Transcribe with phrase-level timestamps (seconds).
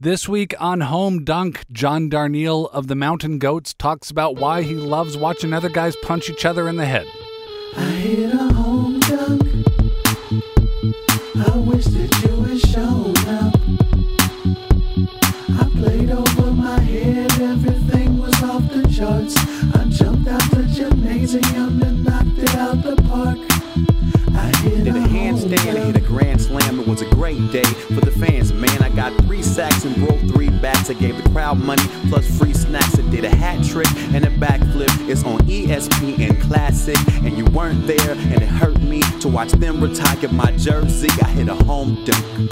[0.00, 4.74] This week on Home Dunk, John Darnielle of the Mountain Goats talks about why he
[4.74, 7.04] loves watching other guys punch each other in the head.
[7.76, 9.42] I hit a home dunk.
[11.34, 13.56] I wish that you had shown up.
[15.58, 19.36] I played over my head, everything was off the charts.
[19.74, 23.38] I jumped out the gymnasium and knocked it out the park.
[24.32, 26.27] I hit Did a handstand and hit a grand
[26.98, 28.82] Was a great day for the fans, man.
[28.82, 30.90] I got three sacks and broke three bats.
[30.90, 32.98] I gave the crowd money plus free snacks.
[32.98, 35.08] I did a hat trick and a backflip.
[35.08, 39.80] It's on ESPN Classic, and you weren't there, and it hurt me to watch them
[39.80, 41.08] retire my jersey.
[41.22, 42.50] I hit a home dunk.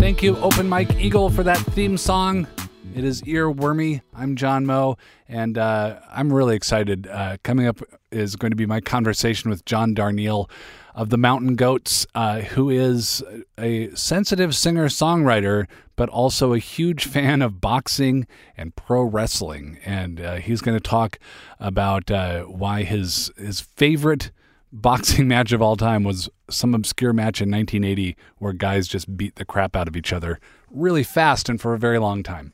[0.00, 2.48] Thank you, Open Mike Eagle, for that theme song.
[2.96, 4.00] It is earwormy.
[4.12, 4.96] I'm John Moe,
[5.28, 7.06] and uh, I'm really excited.
[7.06, 10.50] Uh, coming up is going to be my conversation with John Darnielle
[10.94, 13.22] of the Mountain Goats, uh, who is
[13.58, 18.26] a sensitive singer songwriter, but also a huge fan of boxing
[18.56, 19.78] and pro wrestling.
[19.84, 21.18] And uh, he's going to talk
[21.58, 24.30] about uh, why his his favorite
[24.72, 29.36] boxing match of all time was some obscure match in 1980 where guys just beat
[29.36, 32.52] the crap out of each other really fast and for a very long time.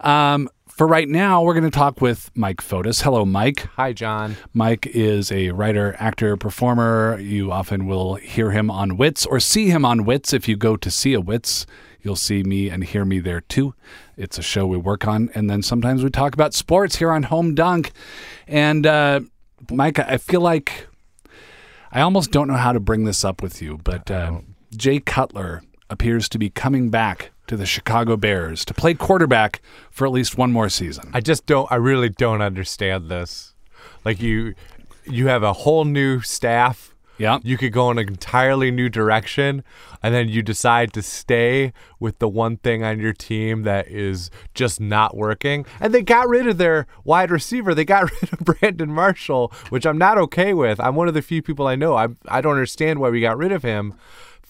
[0.00, 0.48] Um,
[0.80, 3.02] for right now, we're going to talk with Mike Fotis.
[3.02, 3.66] Hello, Mike.
[3.76, 4.38] Hi, John.
[4.54, 7.18] Mike is a writer, actor, performer.
[7.20, 10.32] You often will hear him on Wits or see him on Wits.
[10.32, 11.66] If you go to see a Wits,
[12.00, 13.74] you'll see me and hear me there too.
[14.16, 15.28] It's a show we work on.
[15.34, 17.92] And then sometimes we talk about sports here on Home Dunk.
[18.48, 19.20] And uh,
[19.70, 20.88] Mike, I feel like
[21.92, 24.40] I almost don't know how to bring this up with you, but uh,
[24.74, 30.06] Jay Cutler appears to be coming back to the Chicago Bears to play quarterback for
[30.06, 31.10] at least one more season.
[31.12, 31.66] I just don't.
[31.68, 33.56] I really don't understand this.
[34.04, 34.54] Like you,
[35.04, 36.94] you have a whole new staff.
[37.18, 37.40] Yeah.
[37.42, 39.64] You could go in an entirely new direction,
[40.00, 44.30] and then you decide to stay with the one thing on your team that is
[44.54, 45.66] just not working.
[45.80, 47.74] And they got rid of their wide receiver.
[47.74, 50.78] They got rid of Brandon Marshall, which I'm not okay with.
[50.78, 51.96] I'm one of the few people I know.
[51.96, 53.94] I I don't understand why we got rid of him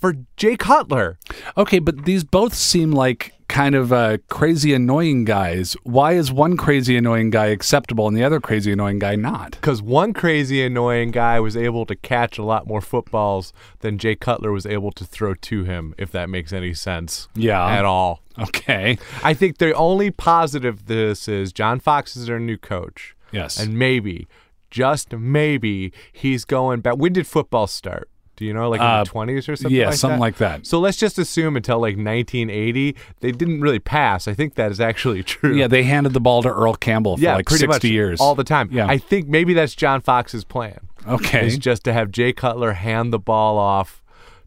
[0.00, 1.19] for Jay Cutler.
[1.56, 5.77] Okay, but these both seem like kind of uh, crazy annoying guys.
[5.83, 9.50] Why is one crazy annoying guy acceptable and the other crazy annoying guy not?
[9.53, 14.15] because one crazy annoying guy was able to catch a lot more footballs than Jay
[14.15, 17.28] Cutler was able to throw to him, if that makes any sense.
[17.34, 17.67] Yeah.
[17.67, 18.22] At all.
[18.38, 18.97] Okay.
[19.22, 23.15] I think the only positive this is John Fox is our new coach.
[23.32, 23.59] Yes.
[23.59, 24.28] And maybe,
[24.71, 26.97] just maybe, he's going back.
[26.97, 28.09] When did football start?
[28.40, 29.76] Do you know, like in Uh, the twenties or something?
[29.76, 30.20] yeah, like something that?
[30.22, 30.66] like that.
[30.66, 34.26] So let's just assume until like 1980, they didn't really pass.
[34.26, 35.54] I think that is actually true.
[35.54, 38.18] yeah, they handed the ball to Earl Campbell for yeah, like pretty 60 much years.
[38.18, 38.70] all the time.
[38.72, 38.86] Yeah.
[38.86, 40.80] I think maybe that's John Fox's plan.
[41.06, 41.48] Okay.
[41.48, 44.02] Is just to have Jay Cutler hand the ball off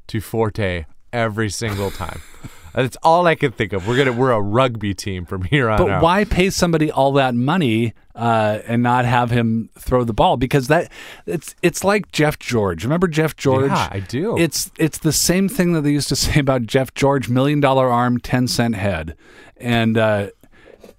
[0.07, 2.21] to Forte every single time.
[2.73, 3.88] That's all I can think of.
[3.88, 6.03] We're gonna we're a rugby team from here on But out.
[6.03, 10.38] why pay somebody all that money uh, and not have him throw the ball?
[10.38, 10.91] Because that
[11.28, 12.84] it's it's like Jeff George.
[12.84, 13.69] Remember Jeff George?
[13.69, 14.38] Yeah, I do.
[14.38, 17.89] It's it's the same thing that they used to say about Jeff George: million dollar
[17.89, 19.16] arm, ten cent head,
[19.57, 20.29] and uh,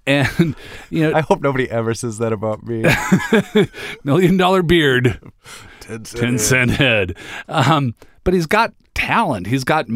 [0.07, 0.55] and
[0.89, 2.85] you know, I hope nobody ever says that about me.
[4.03, 5.19] million dollar beard,
[5.81, 7.17] ten cent head.
[7.49, 9.47] Um, but he's got talent.
[9.47, 9.87] He's got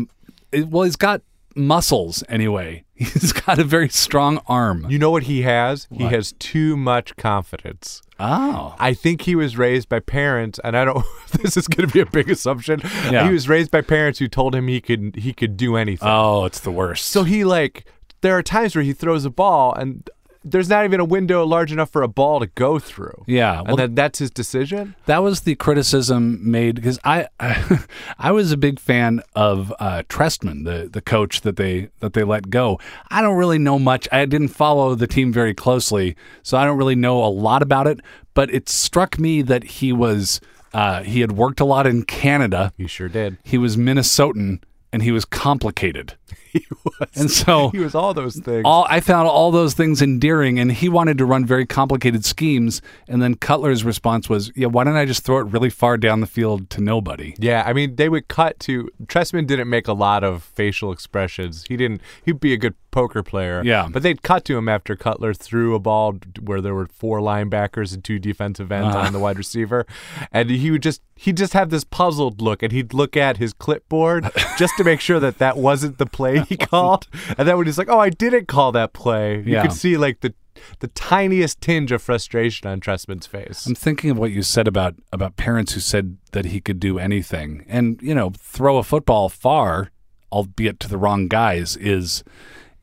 [0.53, 1.22] well, he's got
[1.55, 2.83] muscles anyway.
[2.95, 4.85] He's got a very strong arm.
[4.89, 5.87] you know what he has?
[5.91, 8.01] He has too much confidence.
[8.19, 11.05] Oh, I think he was raised by parents, and I don't.
[11.41, 12.81] This is going to be a big assumption.
[13.11, 13.27] Yeah.
[13.27, 16.09] He was raised by parents who told him he could he could do anything.
[16.09, 17.05] oh, it's the worst.
[17.05, 17.85] So he like
[18.21, 20.09] there are times where he throws a ball and
[20.51, 23.23] there's not even a window large enough for a ball to go through.
[23.27, 24.95] Yeah, well- and then that's his decision.
[25.05, 27.27] that was the criticism made because I,
[28.19, 32.23] I was a big fan of uh, Trestman, the the coach that they that they
[32.23, 32.79] let go.
[33.09, 34.07] I don't really know much.
[34.11, 37.87] I didn't follow the team very closely, so I don't really know a lot about
[37.87, 37.99] it.
[38.33, 40.39] But it struck me that he was
[40.73, 42.71] uh, he had worked a lot in Canada.
[42.77, 43.37] He sure did.
[43.43, 44.61] He was Minnesotan,
[44.93, 46.16] and he was complicated.
[46.59, 47.09] He was.
[47.15, 48.63] And so he was all those things.
[48.65, 52.81] all I found all those things endearing, and he wanted to run very complicated schemes.
[53.07, 56.22] And then Cutler's response was, "Yeah, why don't I just throw it really far down
[56.22, 59.93] the field to nobody?" yeah, I mean they would cut to Trestman didn't make a
[59.93, 61.66] lot of facial expressions.
[61.67, 62.01] He didn't.
[62.23, 63.62] He'd be a good poker player.
[63.64, 63.88] Yeah.
[63.91, 67.94] but they'd cut to him after Cutler threw a ball where there were four linebackers
[67.94, 69.08] and two defensive ends Uh-huh.
[69.08, 69.86] on the wide receiver,
[70.32, 73.53] and he would just he'd just have this puzzled look, and he'd look at his
[73.53, 77.08] clipboard just to make sure that that wasn't the play he called,
[77.38, 79.62] and then when he's like, "Oh, I didn't call that play," you Yeah.
[79.64, 80.34] could see like the
[80.80, 83.66] the tiniest tinge of frustration on Trestman's face.
[83.66, 87.00] I'm thinking of what you said about about parents who said that he could do
[87.00, 89.90] anything, and you know, throw a football far,
[90.34, 92.24] albeit to the wrong guys, is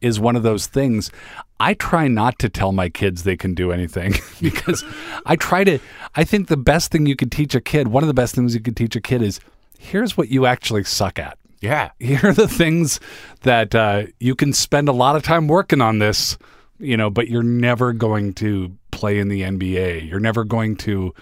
[0.01, 1.11] is one of those things.
[1.59, 4.85] I try not to tell my kids they can do anything because
[5.25, 5.79] I try to.
[6.15, 8.55] I think the best thing you could teach a kid, one of the best things
[8.55, 9.41] you could teach a kid is
[9.79, 11.39] here's what you actually suck at.
[11.61, 11.91] Yeah.
[11.99, 13.01] Here are the things
[13.43, 16.37] that uh, you can spend a lot of time working on this,
[16.79, 20.09] you know, but you're never going to play in the NBA.
[20.09, 21.15] You're never going to,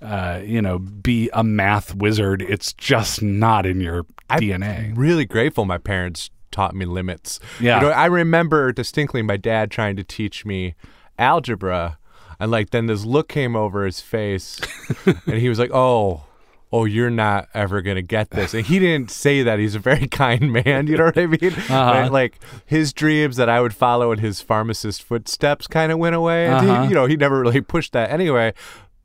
[0.00, 2.42] uh, you know, be a math wizard.
[2.42, 4.96] It's just not in your DNA.
[4.96, 7.40] really grateful my parents taught me limits.
[7.60, 7.80] Yeah.
[7.80, 10.74] You know, I remember distinctly my dad trying to teach me
[11.18, 11.98] algebra
[12.38, 14.60] and like then this look came over his face
[15.06, 16.24] and he was like, "Oh,
[16.72, 19.58] oh, you're not ever going to get this." And he didn't say that.
[19.60, 21.52] He's a very kind man, you know what I mean?
[21.70, 22.08] Uh-huh.
[22.10, 26.46] Like his dreams that I would follow in his pharmacist footsteps kind of went away.
[26.46, 26.82] And Uh-huh.
[26.82, 28.54] he, you know, he never really pushed that anyway,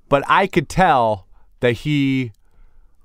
[0.10, 1.28] but I could tell
[1.60, 2.32] that he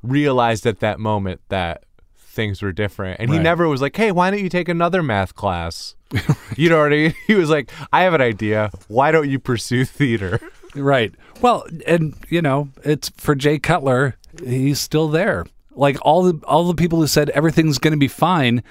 [0.03, 1.85] realized at that moment that
[2.33, 3.21] things were different.
[3.21, 5.95] And he never was like, hey, why don't you take another math class?
[6.57, 7.15] you know what I mean?
[7.27, 8.71] He was like, I have an idea.
[8.89, 10.41] Why don't you pursue theater?
[10.75, 11.15] Right.
[11.43, 14.17] Well, and you know, it's for Jay Cutler.
[14.43, 15.45] He's still there.
[15.75, 18.63] Like all the all the people who said everything's going to be fine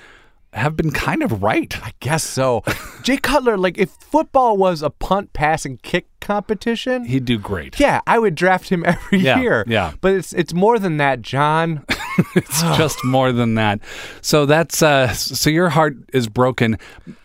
[0.53, 1.77] have been kind of right.
[1.85, 2.63] I guess so.
[3.03, 7.79] Jay Cutler, like, if football was a punt, pass, and kick competition, He'd do great.
[7.79, 9.63] yeah, I would draft him every Yeah, year.
[9.67, 9.93] yeah.
[10.01, 11.85] But it's it's more than that, John.
[12.35, 13.79] it's just more than that.
[14.21, 16.77] So that's uh so your heart is broken.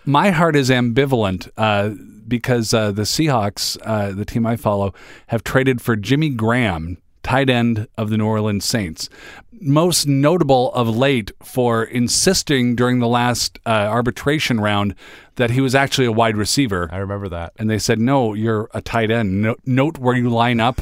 [0.04, 1.90] My heart is ambivalent uh
[2.28, 4.94] because uh the Seahawks, uh the team I follow,
[5.28, 9.08] have traded for Jimmy Graham, tight end of the New Orleans Saints.
[9.60, 14.94] Most notable of late for insisting during the last uh, arbitration round
[15.36, 16.88] that he was actually a wide receiver.
[16.90, 17.52] I remember that.
[17.56, 19.42] And they said, "No, you're a tight end.
[19.42, 20.80] No, note where you line up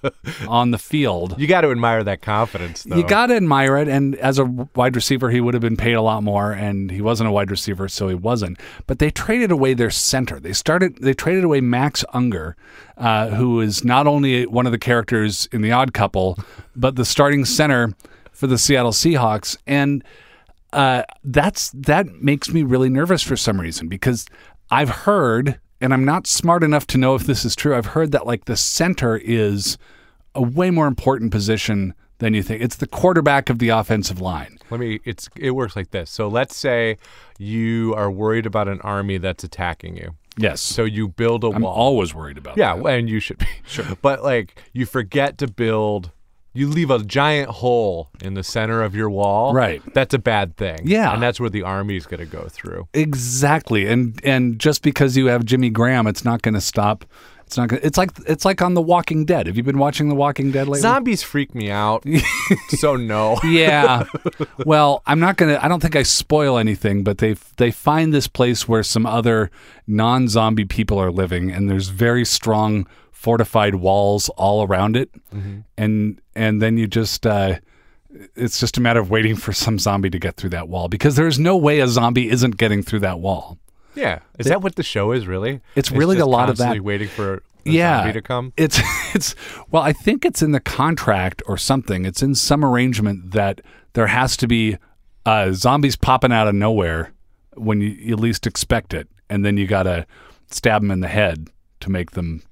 [0.48, 2.96] on the field." You got to admire that confidence, though.
[2.96, 3.88] You got to admire it.
[3.88, 6.52] And as a wide receiver, he would have been paid a lot more.
[6.52, 8.58] And he wasn't a wide receiver, so he wasn't.
[8.86, 10.38] But they traded away their center.
[10.40, 10.96] They started.
[10.96, 12.56] They traded away Max Unger,
[12.96, 16.38] uh, who is not only one of the characters in The Odd Couple,
[16.74, 17.94] but the starting center
[18.42, 19.56] for the Seattle Seahawks.
[19.68, 20.02] And
[20.72, 24.26] uh, that's that makes me really nervous for some reason because
[24.68, 27.76] I've heard, and I'm not smart enough to know if this is true.
[27.76, 29.78] I've heard that like the center is
[30.34, 32.64] a way more important position than you think.
[32.64, 34.58] It's the quarterback of the offensive line.
[34.70, 34.98] Let me.
[35.04, 36.10] It's it works like this.
[36.10, 36.98] So let's say
[37.38, 40.16] you are worried about an army that's attacking you.
[40.36, 40.60] Yes.
[40.60, 41.72] So you build a I'm wall.
[41.72, 42.86] always worried about yeah, that.
[42.86, 43.46] and you should be.
[43.64, 43.84] Sure.
[44.02, 46.10] But like you forget to build.
[46.54, 49.54] You leave a giant hole in the center of your wall.
[49.54, 49.82] Right.
[49.94, 50.80] That's a bad thing.
[50.84, 51.12] Yeah.
[51.12, 52.88] And that's where the army's going to go through.
[52.92, 53.86] Exactly.
[53.86, 57.04] And and just because you have Jimmy Graham, it's not going to stop.
[57.46, 59.46] It's not going to It's like it's like on The Walking Dead.
[59.46, 60.80] Have you been watching The Walking Dead lately?
[60.80, 62.04] Zombies freak me out.
[62.68, 63.38] so no.
[63.44, 64.04] yeah.
[64.64, 65.58] Well, I'm not gonna.
[65.60, 69.50] I don't think I spoil anything, but they they find this place where some other
[69.86, 72.86] non-zombie people are living, and there's very strong
[73.22, 75.10] fortified walls all around it,
[75.78, 77.26] and and then you just.
[77.26, 77.58] Uh,
[78.36, 81.16] it's just a matter of waiting for some zombie to get through that wall because
[81.16, 83.56] there's no way a zombie isn't getting through that wall.
[83.94, 84.18] Yeah.
[84.38, 85.62] Is that what the show is really?
[85.76, 86.78] It's really just a lot of that.
[86.82, 88.52] waiting for yeah, zombie to come.
[88.58, 88.80] It's
[89.14, 89.34] it's
[89.70, 92.04] well, I think it's in the contract or something.
[92.04, 93.62] It's in some arrangement that
[93.94, 94.76] there has to be
[95.24, 97.12] uh, zombies popping out of nowhere
[97.54, 100.06] when you, you least expect it, and then you gotta
[100.50, 101.48] stab them in the head
[101.80, 102.42] to make them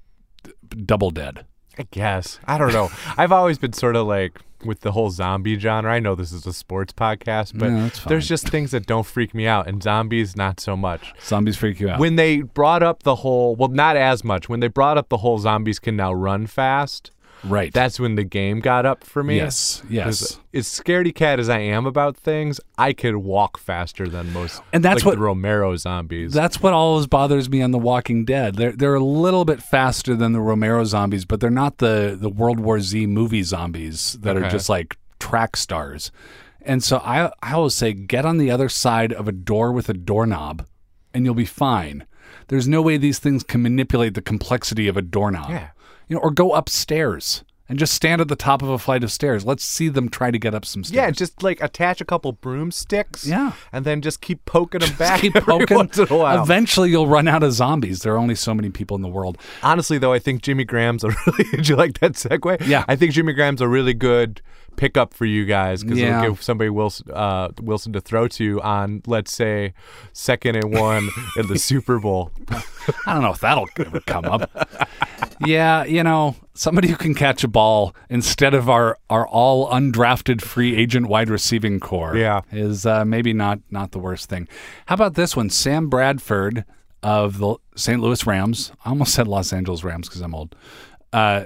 [0.85, 1.45] double dead.
[1.77, 2.39] I guess.
[2.45, 2.91] I don't know.
[3.17, 5.91] I've always been sort of like with the whole zombie genre.
[5.91, 9.33] I know this is a sports podcast, but No, there's just things that don't freak
[9.33, 11.13] me out, and zombies not so much.
[11.23, 11.99] Zombies freak you out.
[11.99, 14.49] When they brought up the whole, well, not as much.
[14.49, 17.11] When they brought up the whole zombies can now run fast,
[17.43, 17.73] right.
[17.73, 19.37] that's when the game got up for me.
[19.37, 19.81] Yes.
[19.89, 20.39] Yes.
[20.53, 24.61] As scaredy cat as I am about things, I could walk faster than most.
[24.73, 26.33] And that's like what- the Romero zombies.
[26.33, 28.55] That's what always bothers me on The Walking Dead.
[28.55, 32.29] They're they're a little bit faster than the Romero zombies, but they're not the the
[32.29, 36.11] World War Z movie zombies that are just like track stars.
[36.63, 39.89] And so I I always say get on the other side of a door with
[39.89, 40.65] a doorknob
[41.13, 42.05] and you'll be fine.
[42.47, 45.49] There's no way these things can manipulate the complexity of a doorknob.
[45.49, 45.69] Yeah.
[46.11, 49.13] You know, or go upstairs and just stand at the top of a flight of
[49.13, 49.45] stairs.
[49.45, 50.95] Let's see them try to get up some stairs.
[50.97, 53.25] yeah, just like attach a couple broomsticks.
[53.25, 53.53] Yeah.
[53.71, 55.21] and then just keep poking them back.
[55.21, 55.77] keep poking.
[55.77, 56.43] once in a while.
[56.43, 58.01] Eventually, you'll run out of zombies.
[58.01, 59.37] There are only so many people in the world.
[59.63, 61.45] Honestly, though, I think Jimmy Graham's a really.
[61.51, 62.67] Did you like that segue?
[62.67, 62.83] Yeah.
[62.89, 64.41] I think Jimmy Graham's a really good
[64.75, 66.19] pickup for you guys because Yeah.
[66.19, 69.73] it'll give somebody Wilson, uh, Wilson to throw to on, let's say,
[70.11, 72.31] second and one in the Super Bowl.
[73.05, 74.49] I don't know if that'll ever come up.
[75.45, 80.41] Yeah, you know, somebody who can catch a ball instead of our, our all undrafted
[80.41, 82.41] free agent wide receiving corps Yeah.
[82.51, 84.47] is uh, maybe not not the worst thing.
[84.87, 85.49] How about this one?
[85.49, 86.65] Sam Bradford
[87.03, 87.99] of the St.
[88.01, 88.71] Louis Rams.
[88.85, 90.55] I almost said Los Angeles Rams because I'm old.
[91.11, 91.45] Uh,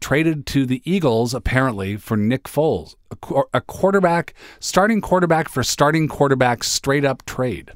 [0.00, 5.62] traded to the Eagles apparently for Nick Foles, a, qu- a quarterback, starting quarterback for
[5.62, 7.72] starting quarterback, straight up trade.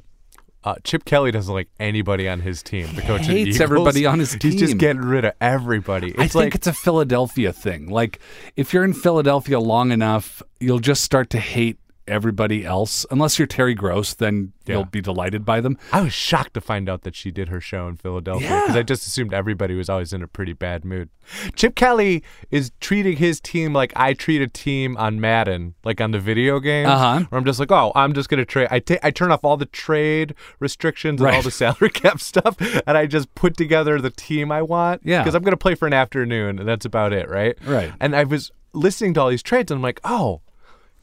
[0.65, 2.87] Uh, Chip Kelly doesn't like anybody on his team.
[2.95, 3.61] The coach hates Eagles.
[3.61, 4.51] everybody on his team.
[4.51, 6.07] He's just getting rid of everybody.
[6.09, 7.87] It's I think like it's a Philadelphia thing.
[7.87, 8.19] Like
[8.55, 13.05] if you're in Philadelphia long enough, you'll just start to hate everybody else.
[13.09, 14.75] Unless you're Terry Gross, then Yeah.
[14.75, 15.77] you'll be delighted by them.
[15.91, 18.79] I was shocked to find out that she did her show in Philadelphia because Yeah.
[18.79, 21.09] I just assumed everybody was always in a pretty bad mood.
[21.55, 26.11] Chip Kelly is treating his team like I treat a team on Madden, like on
[26.11, 27.25] the video game, Uh-huh.
[27.29, 28.67] Where I'm just like, oh, I'm just gonna trade.
[28.69, 32.55] I ta- I turn off all the trade restrictions and all the salary cap stuff,
[32.85, 35.01] and I just put together the team I want.
[35.03, 35.21] Yeah.
[35.23, 37.57] because I'm gonna play for an afternoon, and that's about it, right?
[37.65, 37.93] Right.
[37.99, 40.41] And I was listening to all these trades, and I'm like, oh.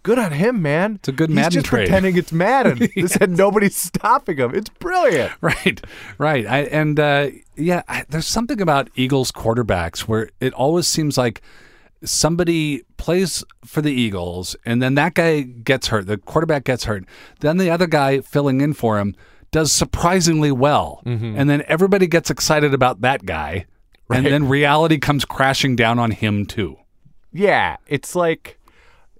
[0.02, 0.97] Good on him, man.
[0.97, 1.87] It's a good He's Madden just trade.
[1.87, 2.88] pretending it's Madden.
[2.97, 4.54] This had nobody's stopping him.
[4.54, 5.32] It's brilliant.
[5.40, 5.80] Right,
[6.18, 6.47] right.
[6.47, 11.40] I, and uh, yeah, I, there's something about Eagles quarterbacks where it always seems like
[12.04, 17.04] somebody plays for the Eagles and then that guy gets hurt, the quarterback gets hurt.
[17.40, 19.14] Then the other guy filling in for him
[19.50, 21.02] does surprisingly well.
[21.04, 23.66] And then everybody gets excited about that guy.
[24.11, 26.76] And then reality comes crashing down on him too.
[27.32, 28.59] Yeah, it's like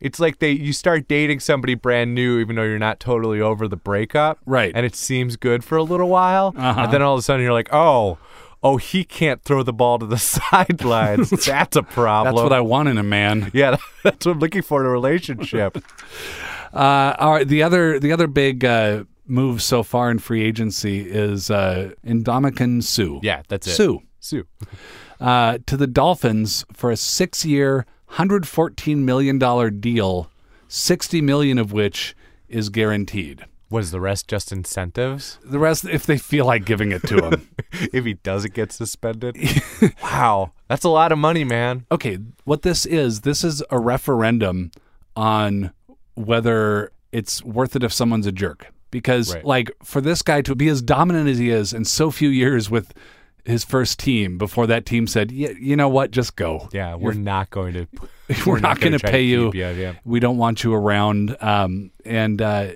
[0.03, 3.67] it's like they you start dating somebody brand new even though you're not totally over
[3.69, 6.83] the breakup right and it seems good for a little while uh-huh.
[6.83, 8.19] and then all of a sudden you're like oh
[8.63, 12.61] oh he can't throw the ball to the sidelines that's a problem that's what i
[12.61, 15.83] want in a man yeah that's what i'm looking for in a relationship
[16.75, 21.01] uh, all right the other the other big uh, move so far in free agency
[21.09, 23.21] is uh, Ndamukong Suh.
[23.23, 23.75] Yeah, that's it.
[23.75, 23.99] Suh.
[24.21, 24.43] Suh.
[25.21, 30.31] Uh, to the Dolphins for a six year, $114 million deal,
[30.69, 32.15] 60 million of which
[32.49, 33.47] is guaranteed.
[33.71, 35.39] Was the rest just incentives?
[35.43, 37.49] The rest, if they feel like giving it to him.
[37.73, 39.35] if he doesn't get suspended?
[40.03, 40.53] wow.
[40.69, 41.87] That's a lot of money, man.
[41.91, 42.19] Okay.
[42.45, 44.73] What this is, this is a referendum
[45.17, 45.73] on
[46.15, 48.67] whether it's worth it if someone's a jerk.
[48.91, 49.43] Because, right.
[49.43, 52.69] like, for this guy to be as dominant as he is in so few years
[52.69, 52.93] with
[53.45, 56.69] his first team before that team said, yeah, you know what, just go.
[56.73, 57.87] Yeah, we're not going to
[58.47, 59.47] We're, not, going to pay you.
[59.47, 59.95] keep Yeah.
[60.05, 61.37] We don't want you around.
[61.41, 62.73] Um, and uh,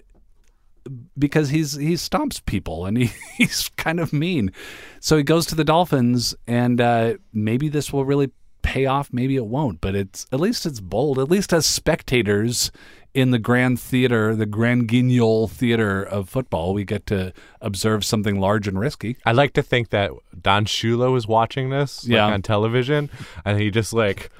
[1.18, 4.52] because he's he stomps people and he, he's kind of mean.
[5.00, 8.30] So he goes to the Dolphins, and uh, maybe this will really
[8.62, 9.12] pay off.
[9.12, 11.18] Maybe it won't, but it's at least it's bold.
[11.18, 12.70] At least as spectators
[13.16, 17.32] in the grand theater, the grand guignol theater of football, we get to
[17.62, 19.16] observe something large and risky.
[19.24, 22.26] I like to think that Don Shula was watching this like, Yeah.
[22.26, 23.08] on television,
[23.44, 24.30] and he just like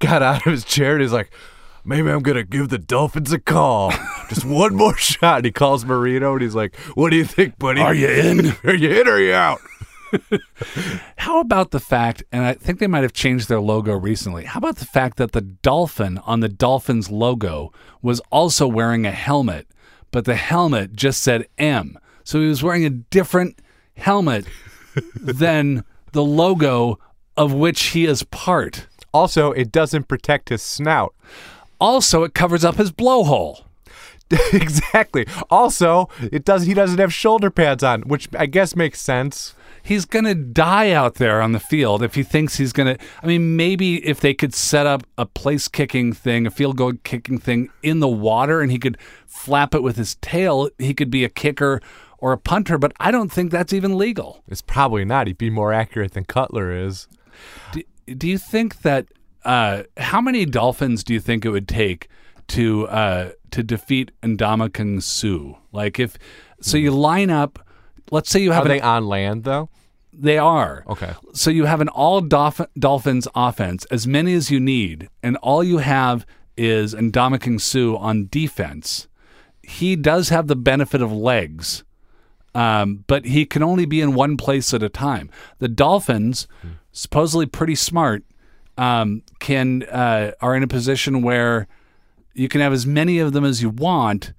[0.00, 1.30] got out of his chair and he's like,
[1.84, 3.92] "Maybe I'm gonna give the Dolphins a call,
[4.28, 7.58] just one more shot." And he calls Marino and he's like, "What do you think,
[7.58, 7.80] buddy?
[7.80, 8.50] Are you in?
[8.64, 9.60] Are you in or are you out?"
[11.16, 14.44] How about the fact, and I think they might have changed their logo recently.
[14.44, 17.72] How about the fact that the dolphin on the Dolphins logo
[18.02, 19.66] was also wearing a helmet,
[20.10, 21.98] but the helmet just said M.
[22.24, 23.60] So he was wearing a different
[23.96, 24.46] helmet
[25.14, 26.98] than the logo
[27.36, 28.86] of which he is part.
[29.12, 31.14] Also, it doesn't protect his snout.
[31.80, 33.62] Also, it covers up his blowhole.
[34.52, 35.26] exactly.
[35.50, 36.66] Also, it does.
[36.66, 39.54] He doesn't have shoulder pads on, which I guess makes sense.
[39.86, 43.04] He's going to die out there on the field if he thinks he's going to.
[43.22, 46.94] I mean, maybe if they could set up a place kicking thing, a field goal
[47.04, 51.10] kicking thing in the water and he could flap it with his tail, he could
[51.10, 51.80] be a kicker
[52.18, 54.42] or a punter, but I don't think that's even legal.
[54.48, 55.26] It's probably not.
[55.26, 57.08] He'd be more accurate than Cutler is.
[57.72, 59.06] Do, do you think that
[59.44, 62.08] uh, how many Dolphins do you think it would take
[62.48, 65.58] to uh, to defeat Ndamukong Suh?
[65.72, 66.18] Like if
[66.60, 67.60] so you line up
[68.10, 69.68] let's say you have Are an they on land though?
[70.12, 70.84] They are.
[70.88, 71.12] Okay.
[71.34, 75.62] So you have an all Dolph- Dolphins offense, as many as you need, and all
[75.62, 79.08] you have is Ndamukong Suh on defense.
[79.62, 81.84] He does have the benefit of legs,
[82.54, 85.28] um, but he can only be in one place at a time.
[85.58, 86.48] The Dolphins,
[86.92, 88.24] supposedly pretty smart,
[88.78, 91.66] um, can uh, are in a position where
[92.32, 94.32] you can have as many of them as you want,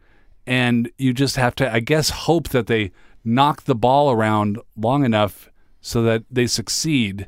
[0.48, 2.92] and you just have to, I guess, hope that they
[3.28, 5.50] knock the ball around long enough
[5.82, 7.28] so that they succeed.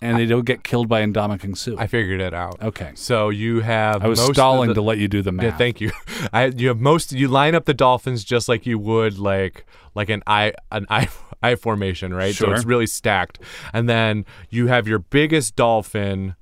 [0.00, 1.74] and they don't get killed by Ndamukong Suh.
[1.78, 2.62] I figured it out.
[2.62, 2.92] okay.
[2.94, 4.04] So you have.
[4.04, 5.44] I was stalling the- to let you do the math.
[5.44, 5.90] Yeah, thank you.
[6.32, 7.12] I, you have most.
[7.12, 9.64] You line up the dolphins just like you would like
[9.94, 11.08] like an I an eye
[11.42, 12.34] eye formation, right?
[12.34, 12.48] Sure.
[12.48, 13.40] So it's really stacked,
[13.72, 16.36] and then you have your biggest dolphin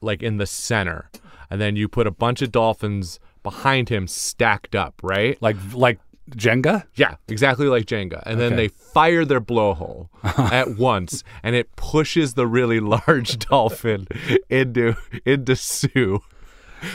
[0.00, 1.10] like in the center,
[1.50, 5.40] and then you put a bunch of dolphins behind him stacked up, right?
[5.40, 6.00] Like like
[6.30, 6.84] Jenga?
[6.94, 8.22] Yeah, exactly like Jenga.
[8.24, 14.06] And then they fire their blowhole at once, and it pushes the really large dolphin
[14.48, 16.18] into into Suh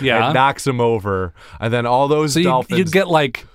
[0.02, 0.26] Yeah.
[0.26, 1.34] and knocks him over.
[1.60, 2.80] And then all those so you, dolphins.
[2.80, 3.46] you get like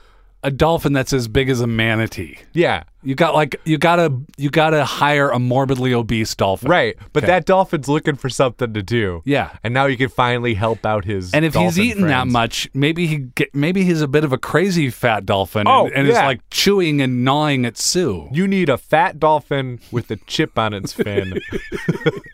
[0.44, 2.38] a dolphin that's as big as a manatee.
[2.52, 6.70] yeah, You got like you gotta you gotta hire a morbidly obese dolphin.
[6.70, 6.96] right.
[7.12, 7.32] But Okay.
[7.32, 9.22] that dolphin's looking for something to do.
[9.24, 9.50] Yeah.
[9.64, 11.32] And now you can finally help out his.
[11.34, 14.38] And if he's eating that much, maybe he get, maybe he's a bit of a
[14.38, 18.28] crazy fat dolphin Oh, and, and is like chewing and gnawing at Suh.
[18.30, 21.40] You need a fat dolphin with a chip on its fin.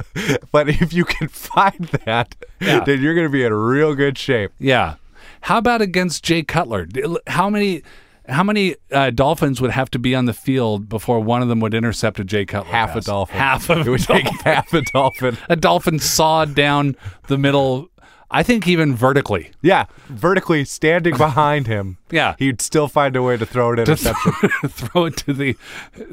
[0.53, 2.81] but if you can find that, Yeah.
[2.85, 4.51] then you're going to be in real good shape.
[4.59, 4.95] Yeah.
[5.43, 6.87] How about against Jay Cutler?
[7.27, 7.83] How many
[8.29, 11.59] how many uh, dolphins would have to be on the field before one of them
[11.61, 12.71] would intercept a Jay Cutler?
[12.71, 13.37] Half a dolphin.
[13.37, 15.37] Half of It would take half a dolphin.
[15.49, 16.97] a dolphin sawed down
[17.27, 17.91] the middle.
[18.31, 19.51] I think even vertically.
[19.61, 21.97] Yeah, vertically standing behind him.
[22.13, 22.35] Yeah.
[22.39, 24.33] he'd still find a way to throw an interception.
[24.69, 25.57] throw it to the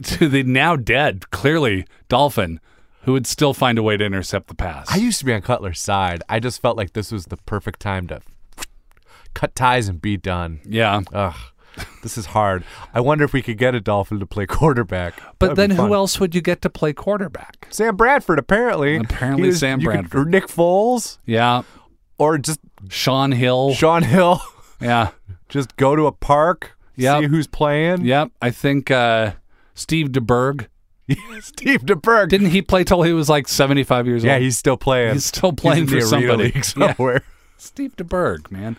[0.04, 2.60] to the now dead, clearly dolphin,
[3.04, 4.88] who would still find a way to intercept the pass.
[4.92, 6.22] I used to be on Cutler's side.
[6.30, 8.22] I just felt like this was the perfect time to
[9.34, 10.60] cut ties and be done.
[10.66, 11.36] yeah, Ugh,
[12.04, 12.64] this is hard.
[12.94, 15.14] I wonder if we could get a Dolphin to play quarterback.
[15.40, 17.68] but That'd then who else would you get to play quarterback?
[17.70, 18.98] Sam Bradford, apparently.
[18.98, 20.28] Apparently was- Sam you could- Bradford.
[20.28, 21.62] or Nick Foles, Yeah,
[22.18, 23.74] or just Shaun Hill.
[23.74, 24.42] Shaun Hill.
[24.82, 25.10] yeah,
[25.50, 27.22] just go to a park, Yep.
[27.22, 28.06] see who's playing.
[28.06, 28.30] yep.
[28.42, 29.34] I think uh,
[29.76, 30.68] Steve DeBerg.
[31.42, 32.28] Steve DeBerg.
[32.30, 34.42] Didn't he play till he was like seventy five years yeah, old?
[34.42, 35.14] Yeah, he's still playing.
[35.14, 36.44] He's still playing in the for somebody.
[36.52, 37.20] league Yeah.
[37.58, 38.78] Steve DeBerg, man.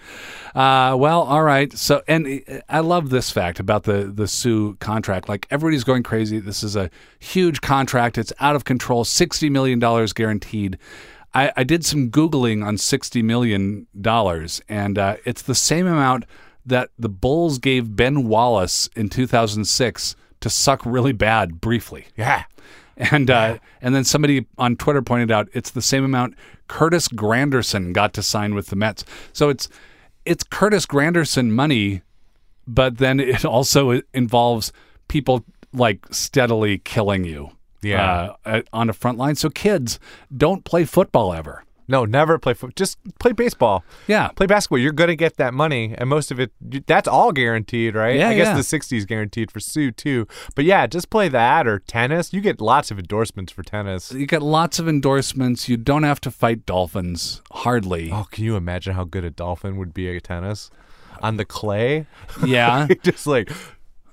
[0.54, 1.72] Uh, well, all right.
[1.72, 5.28] So, and I love this fact about the the Suh contract.
[5.28, 6.38] Like everybody's going crazy.
[6.38, 8.18] This is a huge contract.
[8.18, 9.04] It's out of control.
[9.04, 10.78] Sixty million dollars guaranteed.
[11.34, 16.24] I, I did some googling on sixty million dollars, and uh, it's the same amount
[16.64, 22.06] that the Bulls gave Ben Wallace in two thousand six to suck really bad briefly.
[22.16, 22.44] Yeah.
[22.98, 26.34] And uh, and then somebody on Twitter pointed out it's the same amount
[26.66, 29.04] Curtis Granderson got to sign with the Mets.
[29.32, 29.68] So it's
[30.24, 32.02] it's Curtis Granderson money,
[32.66, 34.72] but then it also involves
[35.06, 37.50] people like steadily killing you.
[37.80, 38.34] Yeah.
[38.44, 39.36] uh, on a front line.
[39.36, 40.00] So kids
[40.36, 41.62] don't play football ever.
[41.88, 42.76] No, never play foot.
[42.76, 43.82] Just play baseball.
[44.06, 44.78] Yeah, Play basketball.
[44.78, 46.52] You're going to get that money, and most of it,
[46.86, 48.16] that's all guaranteed, right?
[48.16, 48.54] Yeah, I guess yeah.
[48.54, 50.26] the 60s guaranteed for Suh, too.
[50.54, 52.32] But yeah, just play that or tennis.
[52.32, 54.12] You get lots of endorsements for tennis.
[54.12, 55.68] you get lots of endorsements.
[55.68, 58.10] You don't have to fight dolphins hardly.
[58.12, 60.70] Oh, can you imagine how good a dolphin would be at tennis?
[61.22, 62.06] On the clay?
[62.44, 62.86] Yeah.
[63.02, 63.50] just like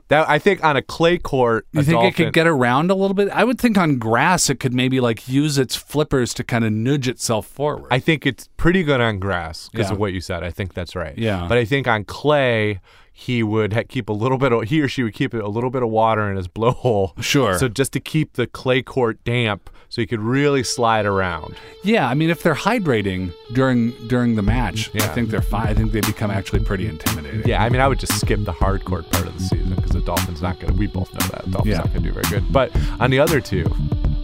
[0.10, 0.30] that.
[0.30, 3.14] I think on a clay court, You a think it could get around a little
[3.16, 3.30] bit?
[3.30, 6.72] I would think on grass it could maybe like use its flippers to kind of
[6.72, 7.88] nudge itself forward.
[7.92, 9.94] I think it's pretty good on grass because Yeah.
[9.94, 10.44] of what you said.
[10.44, 11.18] I think that's right.
[11.18, 11.46] Yeah.
[11.48, 12.80] But I think on clay,
[13.18, 15.70] he would ha- keep a little bit of he or she would keep a little
[15.70, 17.14] bit of water in his blowhole.
[17.24, 17.58] Sure.
[17.58, 21.56] So just to keep the clay court damp, so he could really slide around.
[21.84, 25.68] yeah, I mean if they're hydrating during during the match, I think they're fine.
[25.68, 27.48] I think they become actually pretty intimidating.
[27.48, 29.92] Yeah, I mean, I would just skip the hard court part of the season because
[29.92, 30.74] the Dolphins not going.
[30.74, 31.78] to We both know that the Dolphins Yeah.
[31.78, 32.52] not going to do very good.
[32.52, 33.66] But on the other two,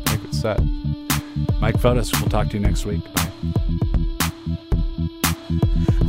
[0.05, 0.59] I think it's set.
[1.61, 3.01] Mike Fotis, we'll talk to you next week.
[3.13, 3.31] Bye.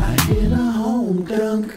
[0.01, 1.75] I hit a home dunk.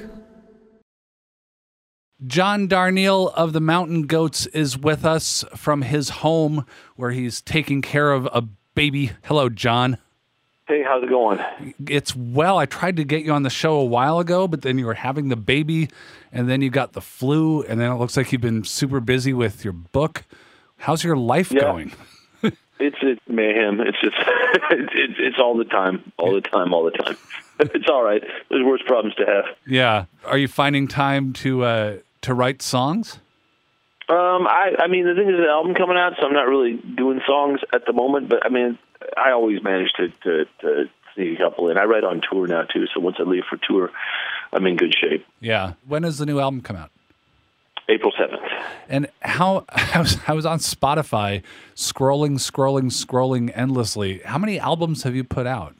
[2.25, 7.81] John Darnielle of the Mountain Goats is with us from his home where he's taking
[7.81, 8.41] care of a
[8.73, 9.11] baby.
[9.23, 9.97] Hello, John.
[10.67, 11.39] Hey, how's it going?
[11.87, 12.57] It's well.
[12.57, 14.95] I tried to get you on the show a while ago, but then you were
[14.95, 15.89] having the baby,
[16.31, 19.31] and then you got the flu, and then it looks like you've been super busy
[19.33, 20.23] with your book.
[20.77, 21.61] How's your life Yeah.
[21.61, 21.91] going?
[22.79, 23.79] It's it's mayhem.
[23.81, 24.15] It's just
[24.71, 27.17] it's, it's it's all the time, all the time, all the time.
[27.57, 28.21] It's all right.
[28.49, 29.45] There's worse problems to have.
[29.65, 30.05] Yeah.
[30.25, 33.19] Are you finding time to uh, to write songs?
[34.09, 36.73] Um, I I mean, the thing is, the album coming out, so I'm not really
[36.73, 38.27] doing songs at the moment.
[38.27, 38.77] But I mean,
[39.15, 41.77] I always manage to to, to sneak a couple in.
[41.77, 43.89] I write on tour now too, so once I leave for tour,
[44.51, 45.25] I'm in good shape.
[45.39, 45.73] Yeah.
[45.87, 46.91] When does the new album come out?
[47.89, 48.41] April seventh.
[48.89, 51.43] And how I was I was on Spotify
[51.75, 54.19] scrolling, scrolling, scrolling endlessly.
[54.25, 55.75] How many albums have you put out?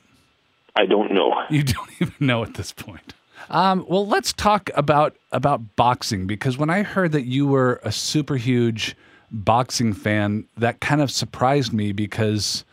[0.75, 1.33] I don't know.
[1.49, 3.13] You don't even know at this point.
[3.49, 7.91] Um, well, let's talk about about boxing because when I heard that you were a
[7.91, 8.95] super huge
[9.31, 12.63] boxing fan, that kind of surprised me because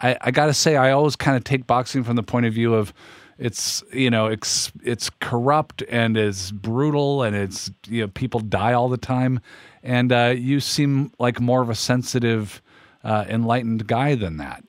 [0.00, 2.54] I, I got to say, I always kind of take boxing from the point of
[2.54, 2.92] view of
[3.40, 8.74] it's you know it's it's corrupt and it's brutal and it's you know people die
[8.74, 9.40] all the time,
[9.82, 12.60] and uh, you seem like more of a sensitive,
[13.02, 14.62] uh, enlightened guy than that.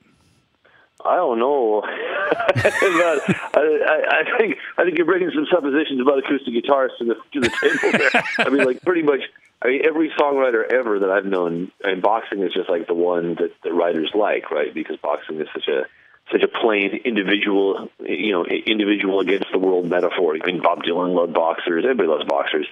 [1.04, 1.82] I don't know.
[1.84, 3.20] I,
[3.54, 7.40] I, I think I think you're bringing some suppositions about acoustic guitarists to the to
[7.40, 8.24] the table there.
[8.38, 9.20] I mean, like pretty much.
[9.64, 13.36] I mean, every songwriter ever that I've known, and boxing is just like the one
[13.36, 14.74] that the writers like, right?
[14.74, 15.84] Because boxing is such a
[16.30, 20.36] such a plain individual, you know, individual against the world metaphor.
[20.40, 21.84] I mean, Bob Dylan loved boxers.
[21.84, 22.66] Everybody loves boxers.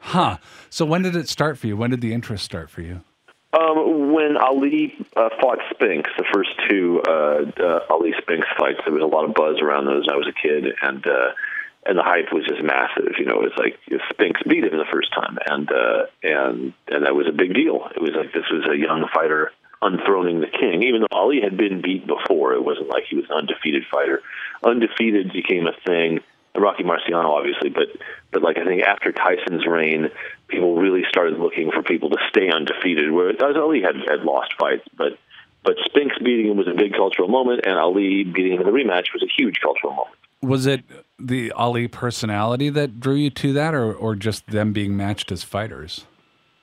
[0.00, 0.38] Huh.
[0.70, 1.76] So when did it start for you?
[1.76, 3.02] When did the interest start for you?
[3.52, 8.92] Um, when Ali uh, fought Spinks, the first two uh, uh, Ali Spinks fights, there
[8.92, 10.06] was a lot of buzz around those.
[10.06, 11.32] when I was a kid, and uh,
[11.86, 13.14] and the hype was just massive.
[13.18, 13.78] You know, it was like
[14.10, 17.88] Spinks beat him the first time, and uh, and and that was a big deal.
[17.96, 19.50] It was like this was a young fighter
[19.82, 22.54] unthroning the king, even though Ali had been beat before.
[22.54, 24.22] It wasn't like he was an undefeated fighter.
[24.62, 26.20] Undefeated became a thing.
[26.54, 27.88] Rocky Marciano, obviously, but
[28.32, 30.10] but like I think after Tyson's reign,
[30.48, 33.12] people really started looking for people to stay undefeated.
[33.12, 35.18] Whereas Ali had had lost fights, but
[35.62, 38.72] but Spinks beating him was a big cultural moment, and Ali beating him in the
[38.72, 40.16] rematch was a huge cultural moment.
[40.40, 40.82] Was it
[41.18, 45.44] the Ali personality that drew you to that, or or just them being matched as
[45.44, 46.06] fighters?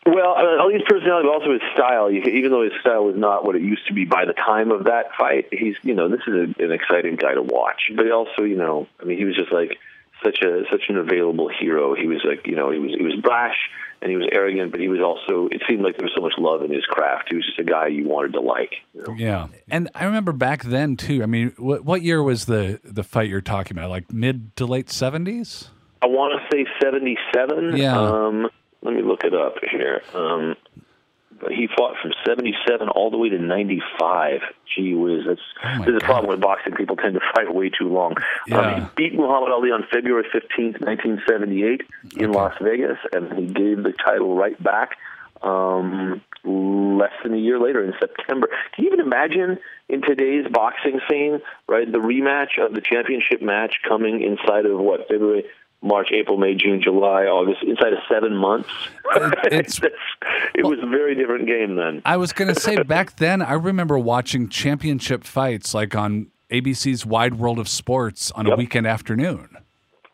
[0.06, 2.12] Well, Ali's personality, but also his style.
[2.12, 4.72] You, even though his style was not what it used to be by the time
[4.72, 7.92] of that fight, he's you know this is a, an exciting guy to watch.
[7.96, 9.80] But also, you know, I mean, he was just like
[10.24, 11.96] such a such an available hero.
[11.96, 13.58] He was like you know he was he was brash
[14.02, 15.48] and he was arrogant, but he was also.
[15.48, 17.30] It seemed like there was so much love in his craft.
[17.30, 18.76] He was just a guy you wanted to like.
[18.94, 19.14] You know?
[19.18, 21.24] Yeah, and I remember back then too.
[21.24, 23.90] I mean, what what year was the the fight you're talking about?
[23.90, 25.70] Like mid to late seventies?
[26.04, 27.76] I want to say seventy seven.
[27.76, 28.00] Yeah.
[28.00, 28.50] Um,
[28.86, 30.02] let me look it up here.
[30.14, 30.56] Um,
[31.40, 34.42] but he fought from 77 all the way to 95.
[34.74, 36.74] Gee whiz, that's Oh this is a problem with boxing.
[36.74, 38.16] People tend to fight way too long.
[38.48, 38.60] Yeah.
[38.60, 41.82] Um, he beat Muhammad Ali on February 15th, 1978
[42.18, 44.98] in Las Vegas, and he gave the title right back
[45.42, 48.48] um, less than a year later in September.
[48.74, 49.58] Can you even imagine
[49.90, 55.08] in today's boxing scene, right, the rematch of the championship match coming inside of what,
[55.08, 55.46] February,
[55.82, 58.70] March, April, May, June, July, August, inside of seven months?
[59.52, 59.80] it's-
[60.56, 62.02] it was a very different game then.
[62.06, 67.06] I was going to say back then, I remember watching championship fights like on ABC's
[67.06, 69.50] Wide World of Sports on a weekend afternoon.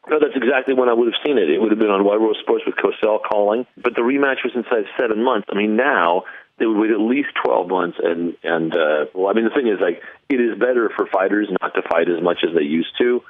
[0.09, 1.49] No, that's exactly when I would have seen it.
[1.49, 4.43] It would have been on Wide World of Sports with Cosell calling, but the rematch
[4.43, 5.47] was inside of seven months.
[5.51, 6.23] I mean, now
[6.57, 9.67] they would wait at least twelve months, and and uh, well, I mean, the thing
[9.67, 12.91] is, like, it is better for fighters not to fight as much as they used
[12.99, 13.21] to,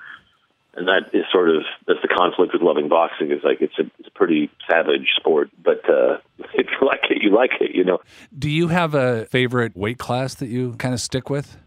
[0.74, 3.32] and that is sort of that's the conflict with loving boxing.
[3.32, 6.18] Is like it's a it's a pretty savage sport, but uh,
[6.54, 8.00] if you like it, you like it, you know.
[8.38, 11.58] Do you have a favorite weight class that you kind of stick with?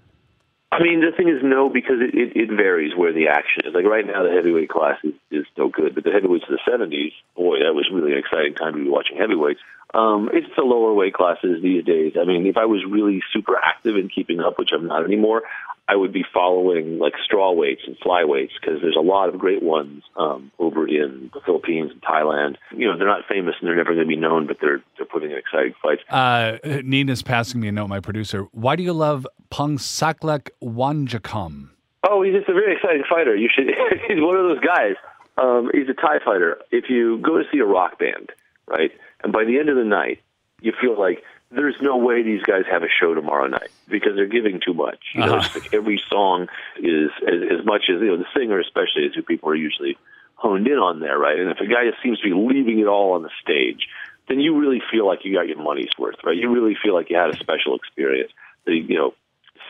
[0.72, 3.74] I mean, the thing is, no, because it, it, it varies where the action is.
[3.74, 6.64] Like right now, the heavyweight class is, is no good, but the heavyweights of the
[6.66, 9.60] '70s, boy, that was really an exciting time to be watching heavyweights.
[9.94, 12.14] Um, it's the lower weight classes these days.
[12.20, 15.42] I mean, if I was really super active in keeping up, which I'm not anymore,
[15.86, 19.62] I would be following like straw weights and flyweights because there's a lot of great
[19.62, 22.56] ones um, over in the Philippines and Thailand.
[22.72, 25.06] You know, they're not famous and they're never going to be known, but they're they're
[25.06, 26.02] putting in exciting fights.
[26.08, 28.48] Uh, Nina's passing me a note, my producer.
[28.52, 31.68] Why do you love Pung Saklek Wanjakam?
[32.08, 33.36] Oh, he's just a very exciting fighter.
[33.36, 33.66] You should.
[34.08, 34.94] he's one of those guys.
[35.36, 36.58] Um, he's a Thai fighter.
[36.70, 38.30] If you go to see a rock band,
[38.66, 38.90] right,
[39.24, 40.20] and by the end of the night,
[40.60, 44.26] you feel like there's no way these guys have a show tomorrow night because they're
[44.26, 44.98] giving too much.
[45.14, 45.58] You know, Uh-huh.
[45.60, 49.22] like every song is as, as much as you know the singer, especially, is who
[49.22, 49.96] people are usually
[50.36, 51.38] honed in on there, right?
[51.38, 53.88] And if a guy just seems to be leaving it all on the stage,
[54.28, 56.36] then you really feel like you got your money's worth, right?
[56.36, 58.32] You really feel like you had a special experience.
[58.66, 59.14] That you know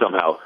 [0.00, 0.38] somehow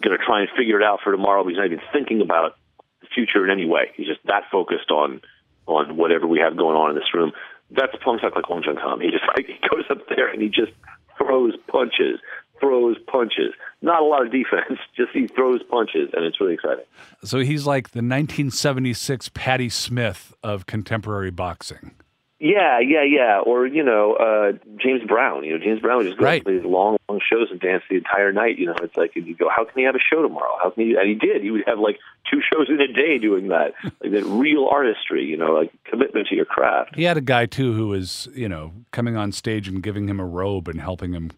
[0.00, 1.46] going to try and figure it out for tomorrow.
[1.46, 2.56] He's not even thinking about
[3.00, 3.90] the future in any way.
[3.96, 5.20] He's just that focused on
[5.66, 7.32] on whatever we have going on in this room.
[7.74, 9.02] That's Pongsaklek Wonjongkam.
[9.02, 10.72] He just like he goes up there and he just
[11.18, 12.20] throws punches,
[12.60, 13.54] throws punches.
[13.80, 16.84] Not a lot of defense, just he throws punches, and it's really exciting.
[17.24, 21.92] So he's like the 1976 Patti Smith of contemporary boxing.
[22.44, 23.38] Yeah, yeah, yeah.
[23.38, 24.52] Or you know, uh,
[24.82, 25.44] James Brown.
[25.44, 26.44] You know, James Brown would just go Right.
[26.44, 28.58] these long, long shows and dance the entire night.
[28.58, 30.56] You know, it's like you go, how can he have a show tomorrow?
[30.60, 30.96] How can he?
[30.96, 31.42] And he did.
[31.42, 33.74] He would have like two shows in a day doing that.
[34.02, 35.24] Like that real artistry.
[35.24, 36.96] You know, like commitment to your craft.
[36.96, 40.18] He had a guy too who was, you know, coming on stage and giving him
[40.18, 41.30] a robe and helping him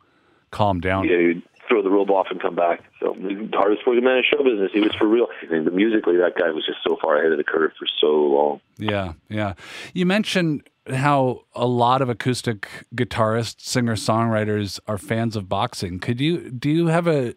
[0.50, 1.06] calm down.
[1.06, 2.80] Know, he'd throw the robe off and come back.
[3.00, 4.70] So the hardest working man in show business.
[4.72, 5.26] He was for real.
[5.50, 8.06] And the musically, that guy was just so far ahead of the curve for so
[8.06, 8.60] long.
[8.78, 9.52] Yeah, yeah.
[9.92, 15.98] You mentioned how a lot of acoustic guitarists, singer songwriters are fans of boxing.
[15.98, 17.34] Could you do you have a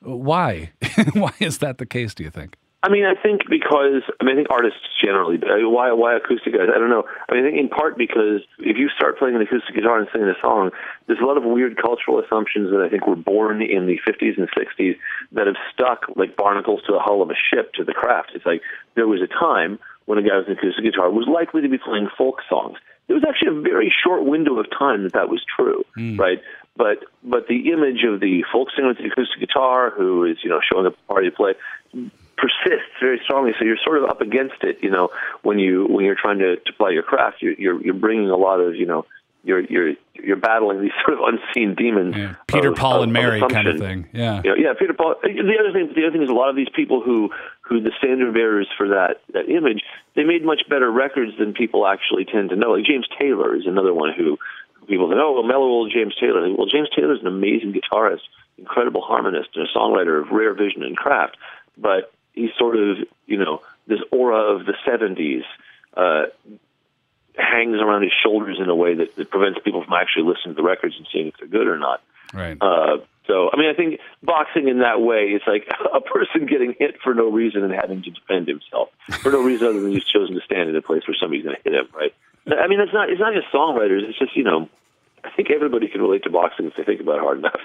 [0.00, 0.72] Why?
[1.14, 2.14] Why is that the case?
[2.14, 2.56] Do you think?
[2.82, 5.38] I mean, I think because I mean, I think artists generally.
[5.42, 6.68] Why why acoustic guys?
[6.72, 7.02] I don't know.
[7.28, 10.06] I mean, I think in part because if you start playing an acoustic guitar and
[10.12, 10.70] singing a song,
[11.08, 14.38] there's a lot of weird cultural assumptions that I think were born in the 50s
[14.38, 14.94] and 60s
[15.32, 18.32] that have stuck like barnacles to the hull of a ship to the craft.
[18.34, 18.62] It's like
[18.94, 21.78] there was a time when a guy with an acoustic guitar was likely to be
[21.78, 22.78] playing folk songs.
[23.06, 26.16] There was actually a very short window of time that that was true, hmm.
[26.16, 26.40] right?
[26.76, 30.50] But but the image of the folk singer with the acoustic guitar who is you
[30.50, 31.54] know showing up at a party to play
[32.36, 33.52] persists very strongly.
[33.58, 35.10] So you're sort of up against it, you know,
[35.42, 37.40] when you when you're trying to, to play your craft.
[37.40, 39.06] You're, you're you're bringing a lot of you know
[39.46, 42.16] you're you're you're battling these sort of unseen demons.
[42.16, 42.34] Yeah.
[42.48, 44.08] Peter, of- Paul, of- and of Mary kind of thing.
[44.12, 44.42] Yeah.
[44.44, 45.14] You know, yeah, Peter Paul.
[45.22, 47.30] The other thing, the other thing is a lot of these people who
[47.62, 49.82] who the standard bearers for that that image,
[50.14, 52.72] they made much better records than people actually tend to know.
[52.72, 54.36] Like James Taylor is another one who
[54.88, 56.42] people think, oh, well, mellow old James Taylor.
[56.56, 58.26] Well, James Taylor is an amazing guitarist,
[58.58, 61.36] incredible harmonist, and a songwriter of rare vision and craft.
[61.78, 65.42] But he's sort of, you know, this aura of the '70s.
[65.96, 66.26] Uh,
[67.38, 70.62] hangs around his shoulders in a way that, that prevents people from actually listening to
[70.62, 72.02] the records and seeing if they're good or not.
[72.32, 72.56] Right.
[72.60, 76.74] Uh, so, I mean, I think boxing in that way is like a person getting
[76.78, 80.04] hit for no reason and having to defend himself for no reason other than he's
[80.04, 82.14] chosen to stand in a place where somebody's going to hit him, right?
[82.46, 84.08] I mean, it's not it's not just songwriters.
[84.08, 84.68] It's just you know,
[85.26, 87.60] I think everybody can relate to boxing if they think about it hard enough.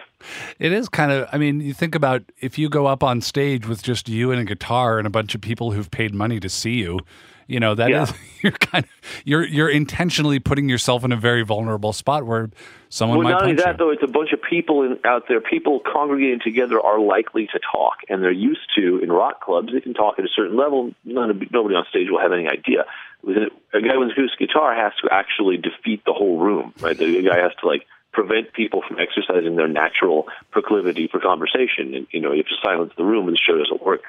[0.60, 1.28] It is kind of.
[1.32, 4.40] I mean, you think about if you go up on stage with just you and
[4.42, 7.00] a guitar and a bunch of people who've paid money to see you.
[7.48, 8.18] You know that is Yeah.
[8.44, 8.92] you're kind of
[9.26, 12.50] you're you're intentionally putting yourself in a very vulnerable spot where
[12.88, 13.78] someone Well, might not only that, you.
[13.78, 15.42] though, it's a bunch of people in, out there.
[15.42, 19.74] People congregating together are likely to talk, and they're used to in rock clubs.
[19.74, 20.92] They can talk at a certain level.
[21.04, 22.86] None of, nobody on stage will have any idea.
[23.24, 26.98] A, guy with acoustic guitar has to actually defeat the whole room, right?
[26.98, 31.94] The guy has to like prevent people from exercising their natural proclivity for conversation.
[31.94, 34.02] And you know, you have to silence the room, and the show doesn't work.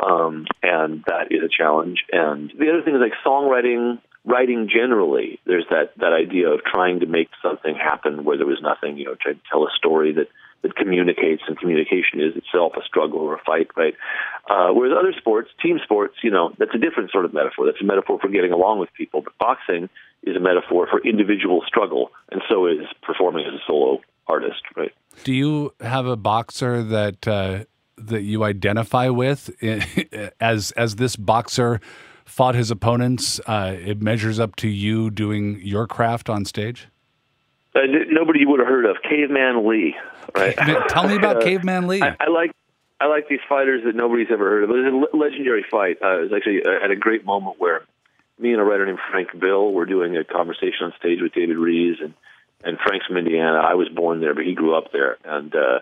[0.00, 2.04] Um, and that is a challenge.
[2.12, 7.00] And the other thing is like songwriting writing generally, there's that, that idea of trying
[7.00, 10.12] to make something happen where there was nothing, you know, trying to tell a story
[10.12, 10.28] that,
[10.62, 13.94] that communicates, and communication is itself a struggle or a fight, right?
[14.48, 17.66] Uh, whereas other sports, team sports, you know, that's a different sort of metaphor.
[17.66, 19.22] That's a metaphor for getting along with people.
[19.22, 19.88] But boxing
[20.22, 24.92] is a metaphor for individual struggle, and so is performing as a solo artist, right?
[25.24, 27.64] Do you have a boxer that uh,
[27.96, 29.50] that you identify with
[30.40, 31.80] as as this boxer
[32.24, 33.40] fought his opponents?
[33.46, 36.88] Uh, it measures up to you doing your craft on stage.
[37.74, 37.80] Uh,
[38.10, 39.94] nobody would have heard of Caveman Lee,
[40.34, 40.56] right?
[40.88, 42.02] Tell me about Uh, Caveman Lee.
[42.02, 42.52] I, I like
[43.00, 44.70] I like these fighters that nobody's ever heard of.
[44.70, 45.98] It was a legendary fight.
[46.02, 47.82] Uh, it was actually uh, at a great moment where
[48.38, 51.56] me and a writer named Frank Bill were doing a conversation on stage with David
[51.56, 52.14] Rees and
[52.62, 53.58] and Frank's from Indiana.
[53.58, 55.78] I was born there, but he grew up there, and uh,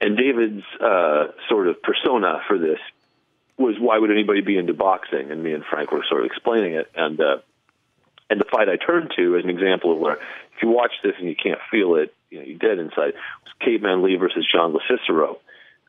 [0.00, 2.78] and David's uh, sort of persona for this
[3.58, 5.30] was why would anybody be into boxing?
[5.30, 7.36] And me and Frank were sort of explaining it, and uh,
[8.30, 11.14] and the fight I turned to as an example of where if you watch this
[11.18, 13.14] and you can't feel it, you know, you're dead inside.
[13.44, 15.36] Was Caveman Lee versus John LoCicero.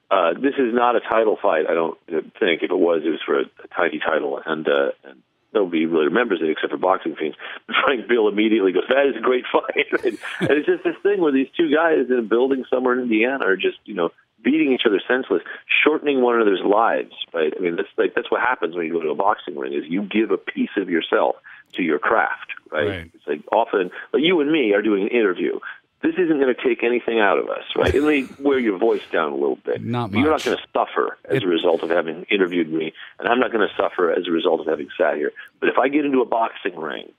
[0.09, 1.65] Uh, this is not a title fight.
[1.69, 2.63] I don't think.
[2.63, 5.21] If it was, it was for a, a tiny title, and, uh, and
[5.53, 7.35] nobody really remembers it except for boxing fans.
[7.83, 11.19] Frank Bill immediately goes, "That is a great fight," and, and it's just this thing
[11.19, 14.71] where these two guys in a building somewhere in Indiana are just, you know, beating
[14.71, 15.41] each other senseless,
[15.83, 17.15] shortening one another's lives.
[17.33, 17.51] Right?
[17.55, 19.73] I mean, that's like that's what happens when you go to a boxing ring.
[19.73, 21.35] Is you give a piece of yourself
[21.73, 22.53] to your craft.
[22.71, 22.87] Right?
[22.87, 23.11] Right.
[23.13, 25.59] It's like often, like you and me are doing an interview.
[26.03, 27.93] This isn't going to take anything out of us, right?
[27.93, 29.83] It may wear your voice down a little bit.
[29.83, 32.93] Not But You're not going to suffer as It- a result of having interviewed me,
[33.19, 35.31] and I'm not going to suffer as a result of having sat here.
[35.59, 37.11] But if I get into a boxing ring,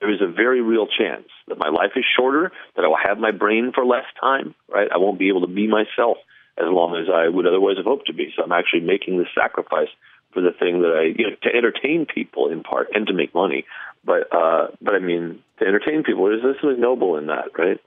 [0.00, 3.18] there is a very real chance that my life is shorter, that I will have
[3.18, 4.88] my brain for less time, right?
[4.92, 6.18] I won't be able to be myself
[6.58, 8.32] as long as I would otherwise have hoped to be.
[8.36, 9.88] So I'm actually making this sacrifice
[10.36, 13.34] for the thing that I, you know, to entertain people in part and to make
[13.34, 13.64] money.
[14.04, 17.80] But, uh, but I mean, to entertain people, there's there's something noble in that, right?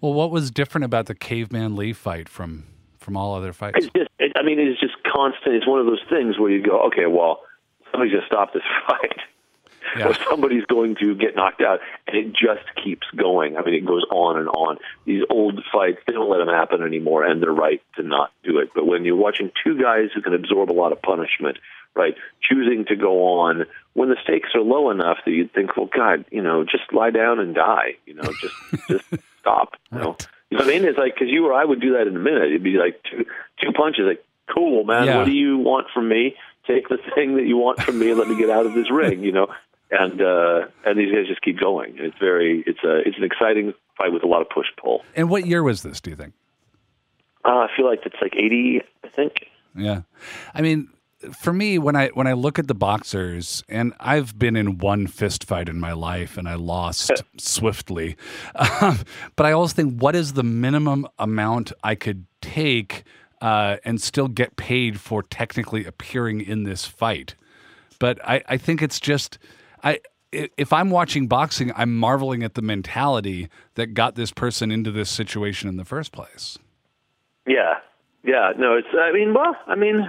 [0.00, 2.64] well, what was different about the Caveman Lee fight from
[2.98, 3.78] from all other fights?
[3.78, 5.56] It's just, it, I mean, it's just constant.
[5.56, 7.40] It's one of those things where you go, okay, well,
[7.90, 9.18] somebody's going to stop this fight.
[9.96, 10.08] Yeah.
[10.08, 13.56] or somebody's going to get knocked out, and it just keeps going.
[13.56, 14.76] I mean, it goes on and on.
[15.06, 18.58] These old fights, they don't let them happen anymore, and they're right to not do
[18.58, 18.68] it.
[18.74, 21.56] But when you're watching two guys who can absorb a lot of punishment,
[21.98, 25.90] right, choosing to go on when the stakes are low enough that you'd think, well,
[25.94, 27.96] God, you know, just lie down and die.
[28.06, 28.54] You know, just
[28.88, 29.04] just
[29.40, 29.74] stop.
[29.92, 30.16] You know,
[30.50, 30.84] you know what I mean?
[30.88, 32.44] It's like because you or I would do that in a minute.
[32.44, 33.26] It'd be like two
[33.60, 35.06] two punches, like, cool, man.
[35.06, 35.18] Yeah.
[35.18, 36.36] What do you want from me?
[36.66, 38.90] Take the thing that you want from me and let me get out of this
[38.90, 39.24] ring.
[39.24, 39.48] You know,
[39.90, 41.96] and uh, and these guys just keep going.
[41.98, 45.04] It's very it's a it's an exciting fight with a lot of push pull.
[45.16, 46.00] And what year was this?
[46.00, 46.34] Do you think?
[47.44, 49.46] Uh, I feel like it's like 80, I think.
[49.74, 50.02] Yeah,
[50.54, 50.88] I mean,
[51.32, 55.06] for me, when I when I look at the boxers, and I've been in one
[55.06, 58.16] fist fight in my life, and I lost swiftly,
[58.54, 59.00] um,
[59.36, 63.04] but I always think, what is the minimum amount I could take
[63.40, 67.34] uh, and still get paid for technically appearing in this fight?
[67.98, 69.38] But I, I think it's just
[69.82, 70.00] I.
[70.30, 75.08] If I'm watching boxing, I'm marveling at the mentality that got this person into this
[75.08, 76.58] situation in the first place.
[77.46, 77.76] Yeah,
[78.22, 78.52] yeah.
[78.58, 78.88] No, it's.
[78.92, 80.06] I mean, well, I mean,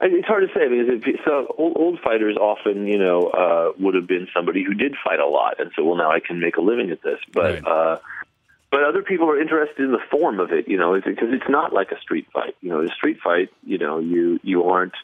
[0.00, 3.94] it's hard to say because if, so old, old fighters often, you know, uh, would
[3.94, 6.56] have been somebody who did fight a lot, and so well, now I can make
[6.56, 7.18] a living at this.
[7.32, 7.66] But Right.
[7.66, 7.98] uh,
[8.70, 11.72] but other people are interested in the form of it, you know, because it's not
[11.72, 12.56] like a street fight.
[12.60, 14.94] You know, a street fight, you know, you you aren't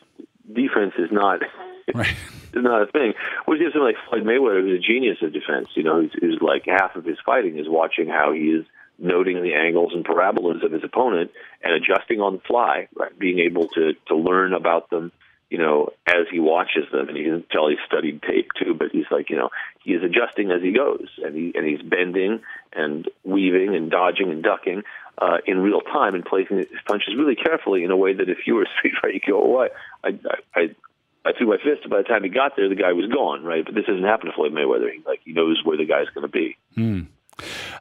[0.52, 1.40] defense is not.
[1.92, 2.06] Right.
[2.54, 3.14] is not a thing.
[3.46, 5.66] Which is something like Floyd Mayweather, who's a genius of defense.
[5.74, 8.64] You know, who's, who's like half of his fighting is watching how he is
[8.98, 11.30] noting the angles and parabolas of his opponent
[11.62, 13.16] and adjusting on the fly, right?
[13.18, 15.12] Being able to to learn about them,
[15.50, 17.08] you know, as he watches them.
[17.08, 19.50] And he can tell he's studied tape too, but he's like, you know,
[19.82, 22.40] he is adjusting as he goes, and he and he's bending
[22.72, 24.82] and weaving and dodging and ducking.
[25.18, 28.38] Uh, in real time and placing his punches really carefully in a way that if
[28.46, 30.18] you were a street fighter, you go, oh, I, I,
[30.56, 30.74] I,
[31.24, 33.44] I threw my fist, and by the time he got there, the guy was gone,
[33.44, 33.64] right?
[33.64, 34.90] But this doesn't happen to Floyd Mayweather.
[34.90, 36.56] He, like he knows where the guy's going to be.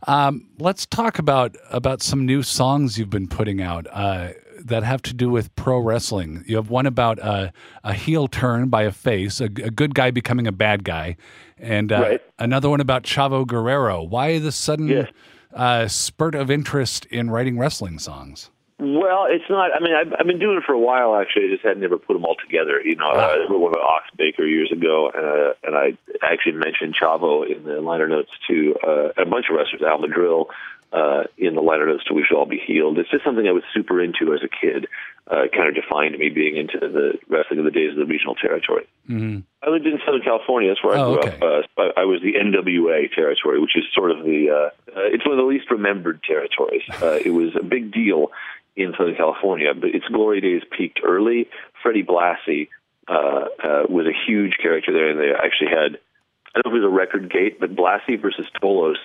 [0.08, 4.30] Um, let's talk about about some new songs you've been putting out uh,
[4.64, 6.44] that have to do with pro wrestling.
[6.48, 7.52] You have one about uh,
[7.84, 11.18] a heel turn by a face, a, a good guy becoming a bad guy,
[11.58, 12.22] and uh, Right.
[12.40, 14.04] another one about Chavo Guerrero.
[14.04, 15.08] Why the sudden Yeah.
[15.54, 18.50] uh, spurt of interest in writing wrestling songs?
[18.84, 19.70] Well, it's not.
[19.76, 21.16] I mean, I've, I've been doing it for a while.
[21.16, 22.82] Actually, I just had never put them all together.
[22.84, 26.96] You know, I wrote one about Ox Baker years ago, uh, and I actually mentioned
[27.00, 30.48] Chavo in the liner notes to uh, a bunch of wrestlers, Al Madril,
[30.92, 33.52] uh, in the liner notes to "We Shall All Be Healed." It's just something I
[33.52, 34.88] was super into as a kid.
[35.28, 38.34] Uh, kind of defined me being into the wrestling of the days of the regional
[38.36, 38.86] territory.
[39.08, 39.40] Mm-hmm.
[39.64, 40.72] I lived in Southern California.
[40.72, 41.36] That's where I Oh, grew okay.
[41.38, 41.68] up.
[41.78, 44.56] Uh, I I was the NWA territory, which is sort of the uh,
[44.98, 46.82] uh, it's one of the least remembered territories.
[47.02, 48.32] Uh, it was a big deal
[48.76, 51.48] in Southern California, but its glory days peaked early.
[51.84, 52.70] Freddie Blassie
[53.08, 56.00] uh, uh, was a huge character there, and they actually had
[56.54, 58.98] I don't know if it was a record gate, but Blassie versus Tolos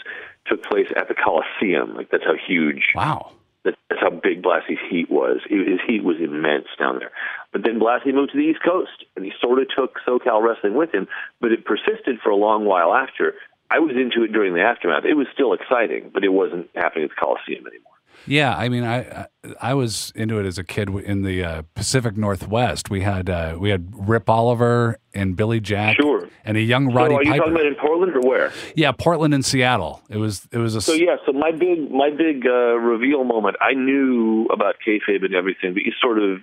[0.46, 1.94] took place at the Coliseum.
[1.94, 3.33] Like that's how huge Wow.
[3.66, 5.40] That's how big Blassie's heat was.
[5.48, 7.11] His heat was immense down there.
[7.52, 10.74] But then Blassie moved to the East Coast, and he sort of took SoCal wrestling
[10.74, 11.09] with him,
[11.40, 13.35] but it persisted for a long while after.
[13.68, 15.05] I was into it during the aftermath.
[15.05, 17.95] It was still exciting, but it wasn't happening at the Coliseum anymore.
[18.27, 19.27] Yeah, I mean, I
[19.61, 22.91] I, was into it as a kid in the uh, Pacific Northwest.
[22.91, 26.29] We had uh, we had Rip Oliver and Billy Jack, Sure.
[26.45, 27.39] and a young So Roddy are you Piper.
[27.45, 28.53] talking about in Portland or where?
[28.75, 30.03] yeah, Portland and Seattle.
[30.11, 33.57] It was it was a So yeah, so my big my big uh, reveal moment.
[33.61, 36.41] I knew about kayfabe and everything, but you sort of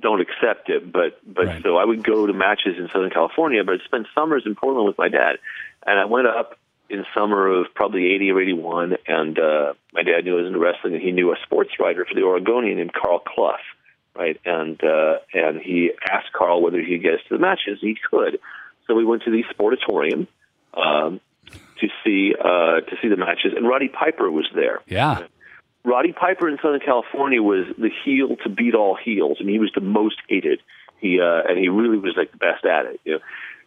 [0.00, 0.92] don't accept it.
[0.92, 1.62] But but Right.
[1.62, 4.86] so I would go to matches in Southern California, but I'd spend summers in Portland
[4.86, 5.36] with my dad,
[5.86, 6.58] and I went up
[6.90, 10.46] in summer of probably eighty or eighty one, and uh, my dad knew I was
[10.46, 13.56] into wrestling, and he knew a sports writer for the Oregonian named Carl Clough,
[14.14, 14.40] right?
[14.44, 17.78] And uh, and he asked Carl whether he'd get us to the matches.
[17.80, 18.38] He could,
[18.86, 20.26] so we went to the Sportatorium.
[20.74, 21.20] Um,
[21.80, 24.80] to see uh, to see the matches, and Roddy Piper was there.
[24.86, 25.26] yeah.
[25.84, 29.70] Roddy Piper in Southern California was the heel to beat all heels, and he was
[29.74, 30.60] the most hated.
[30.98, 33.00] He uh, and he really was like the best at it.
[33.04, 33.18] You know?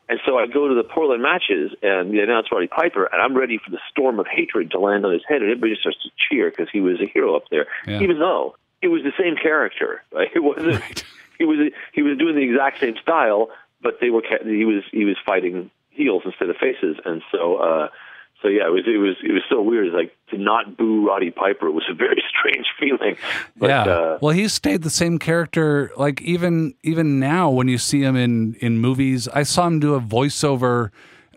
[0.10, 3.36] And so I go to the Portland matches, and they announce Roddy Piper, and I'm
[3.36, 6.10] ready for the storm of hatred to land on his head, and everybody starts to
[6.18, 8.00] cheer because he was a hero up there, Yeah.
[8.02, 10.02] even though it was the same character.
[10.14, 10.30] Right?
[10.34, 10.82] It wasn't.
[11.38, 13.50] He was he was doing the exact same style,
[13.82, 17.58] but they were ca- he was he was fighting heels instead of faces, and so.
[17.58, 17.88] uh
[18.42, 19.94] so yeah, it was it was it was so weird.
[19.94, 23.18] Like to not boo Roddy Piper was a very strange feeling.
[23.56, 23.84] But, yeah.
[23.84, 25.92] Uh, well, he's stayed the same character.
[25.98, 29.96] Like even even now, when you see him in in movies, I saw him do
[29.96, 30.92] a voiceover,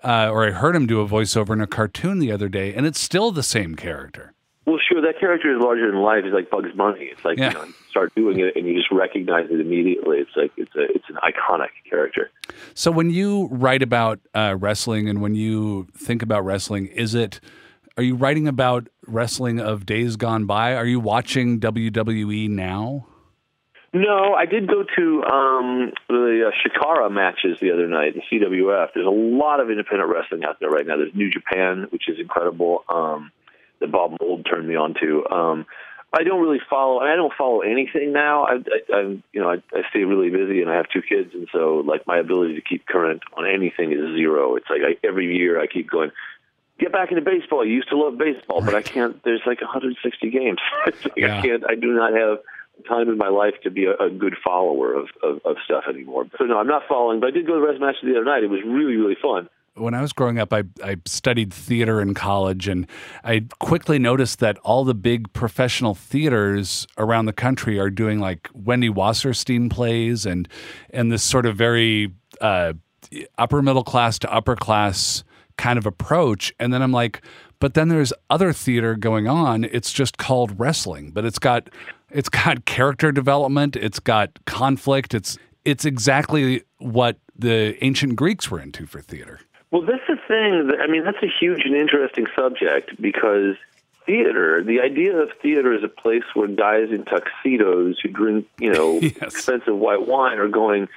[0.04, 2.86] uh, or I heard him do a voiceover in a cartoon the other day, and
[2.86, 4.34] it's still the same character.
[4.70, 6.22] Well, sure, that character is larger than life.
[6.24, 7.06] It's like Bugs Bunny.
[7.06, 7.48] It's like Yeah.
[7.48, 10.18] you know, you start doing it and you just recognize it immediately.
[10.18, 12.30] It's like it's a it's an iconic character.
[12.74, 17.40] So when you write about uh, wrestling and when you think about wrestling, is it
[17.96, 20.76] are you writing about wrestling of days gone by?
[20.76, 23.06] Are you watching WWE now?
[23.92, 28.90] No, I did go to um, the uh, Chikara matches the other night, the CWF.
[28.95, 30.97] There's a lot of independent wrestling out there right now.
[30.97, 33.32] There's New Japan, which is incredible, um,
[33.81, 35.26] that Bob Mould turned me on to.
[35.31, 35.66] Um,
[36.12, 36.99] I don't really follow.
[36.99, 38.45] I don't follow anything now.
[38.45, 41.31] I, I, I'm, you know, I, I stay really busy, and I have two kids,
[41.35, 44.57] and so like my ability to keep current on anything is zero.
[44.57, 46.11] It's like I, every year I keep going.
[46.81, 47.61] get back into baseball.
[47.61, 49.22] I used to love baseball, but I can't.
[49.22, 50.59] There's like 160 games.
[51.16, 51.39] Yeah.
[51.39, 51.64] I can't.
[51.68, 52.39] I do not have
[52.89, 56.26] time in my life to be a, a good follower of, of of stuff anymore.
[56.39, 57.20] So no, I'm not following.
[57.20, 58.43] But I did go to the Res Master the other night.
[58.43, 59.49] It was really really fun.
[59.81, 62.87] When I was growing up, I, I studied theater in college, and
[63.24, 68.49] I quickly noticed that all the big professional theaters around the country are doing like
[68.55, 70.49] Wendy Wasserstein plays and
[70.91, 72.74] and this sort of very uh,
[73.39, 75.24] upper middle class to upper class
[75.57, 76.53] kind of approach.
[76.59, 77.22] And then I'm like,
[77.59, 79.64] but then there's other theater going on.
[79.64, 81.68] It's just called wrestling, but it's got
[82.11, 83.76] it's got character development.
[83.76, 85.14] It's got conflict.
[85.14, 89.41] It's it's exactly what the ancient Greeks were into for theater.
[89.71, 90.68] Well, that's the thing.
[90.68, 93.57] That, I mean, that's a huge and interesting subject because
[94.07, 98.73] theater, the idea of theater as a place where guys in tuxedos who drink, you
[98.73, 99.16] know, Yes.
[99.23, 100.89] expensive white wine are going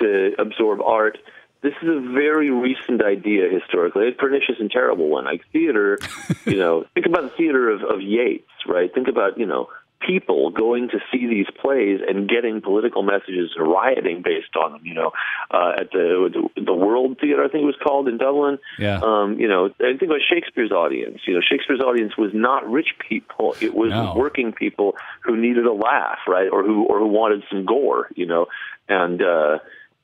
[0.00, 1.18] to absorb art.
[1.62, 5.24] This is a very recent idea historically, a pernicious and terrible one.
[5.26, 5.98] Like theater,
[6.46, 8.92] you know, think about the theater of, of Yeats, right?
[8.92, 9.68] Think about, you know,
[10.00, 14.82] people going to see these plays and getting political messages and rioting based on them.
[14.84, 15.12] You know,
[15.50, 18.58] uh, at the the World Theater, I think it was called in Dublin.
[18.78, 19.00] Yeah.
[19.02, 21.20] Um, you know, and think about Shakespeare's audience.
[21.26, 24.14] You know, Shakespeare's audience was not rich people; it was No.
[24.16, 28.08] working people who needed a laugh, right, or who or who wanted some gore.
[28.14, 28.46] You know,
[28.88, 29.58] and uh,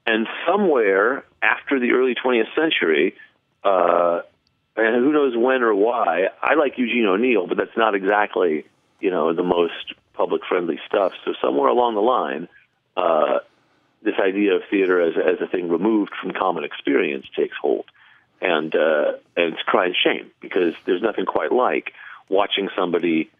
[0.06, 3.14] and somewhere after the early 20th century.
[3.64, 4.20] Uh,
[4.78, 6.26] and who knows when or why.
[6.42, 8.66] I like Eugene O'Neill, but that's not exactly
[9.00, 11.12] you know the most public friendly stuff.
[11.24, 12.48] So somewhere along the line,
[12.96, 13.40] uh,
[14.02, 17.84] this idea of theater as as a thing removed from common experience takes hold,
[18.40, 21.92] and uh, and it's crying shame because there's nothing quite like
[22.28, 23.30] watching somebody.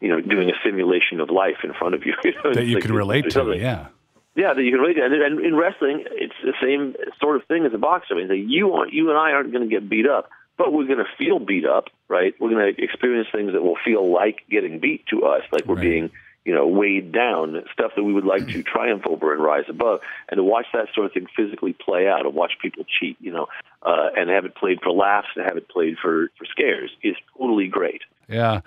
[0.00, 2.74] You know, doing a simulation of life in front of you you know, That you
[2.74, 3.86] like- can relate to, yeah.
[4.34, 5.04] yeah, that you can relate to.
[5.04, 8.14] And, and in wrestling, it's the same sort of thing as a boxer.
[8.14, 10.28] I mean, you aren't, you and I aren't going to get beat up,
[10.58, 12.34] but we're going to feel beat up, right?
[12.40, 15.74] We're going to experience things that will feel like getting beat to us, like we're
[15.76, 15.82] Right.
[15.82, 16.10] being,
[16.44, 20.00] you know, weighed down, stuff that we would like to triumph over and rise above.
[20.28, 23.32] And to watch that sort of thing physically play out, and watch people cheat, you
[23.32, 23.46] know,
[23.82, 27.16] uh, and have it played for laughs and have it played for for scares is
[27.38, 28.02] totally great.
[28.28, 28.60] Yeah.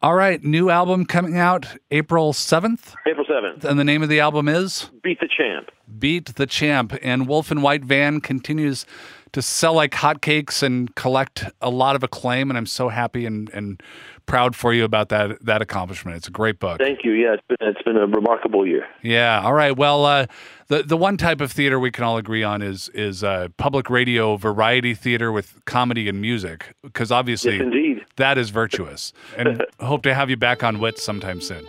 [0.00, 0.42] All right.
[0.42, 2.94] New album coming out April 7th.
[3.06, 5.70] April seventh, And the name of the album is beat the champ.
[5.98, 6.96] Beat the Champ.
[7.02, 8.86] And Wolf in White Van continues
[9.32, 12.50] to sell like hotcakes and collect a lot of acclaim.
[12.50, 13.82] And I'm so happy and, and
[14.26, 16.16] proud for you about that that accomplishment.
[16.16, 16.78] It's a great book.
[16.78, 17.12] Thank you.
[17.12, 18.86] Yeah, it's been it's been a remarkable year.
[19.02, 19.40] Yeah.
[19.42, 19.76] All right.
[19.76, 20.26] Well, uh,
[20.68, 23.90] the the one type of theater we can all agree on is is uh, public
[23.90, 28.04] radio variety theater with comedy and music, because obviously Yes, indeed.
[28.16, 29.12] that is virtuous.
[29.36, 31.64] And hope to have you back on Wits sometime soon.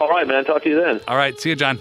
[0.00, 0.44] All right, man.
[0.44, 1.00] Talk to you then.
[1.06, 1.38] All right.
[1.38, 1.78] See you, John.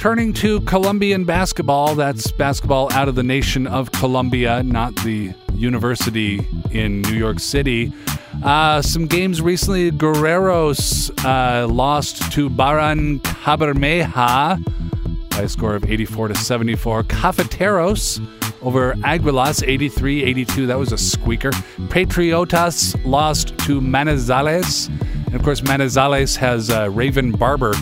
[0.00, 6.40] Turning to Colombian basketball, that's basketball out of the nation of Colombia, not the university
[6.70, 7.92] in New York City.
[8.42, 16.34] Uh, some games recently, Guerreros uh, lost to Barrancabermeja by a score of 84 to
[16.34, 17.02] 74.
[17.02, 20.66] Cafeteros over Aguilas 83 82.
[20.66, 21.50] That was a squeaker.
[21.88, 24.88] Patriotas lost to Manizales.
[25.26, 27.74] And of course, Manizales has uh, Raven Barber